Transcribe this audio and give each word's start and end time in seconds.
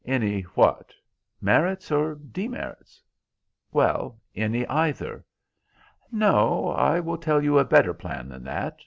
"Any 0.03 0.41
what? 0.57 0.95
merits 1.41 1.91
or 1.91 2.15
demerits?" 2.15 3.03
"Well, 3.71 4.19
any 4.33 4.65
either." 4.65 5.23
"No; 6.11 6.69
I 6.69 6.99
will 6.99 7.19
tell 7.19 7.39
you 7.43 7.59
a 7.59 7.65
better 7.65 7.93
plan 7.93 8.27
than 8.29 8.43
that. 8.45 8.79